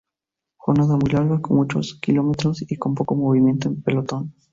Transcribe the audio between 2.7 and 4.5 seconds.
con poco movimiento en el pelotón.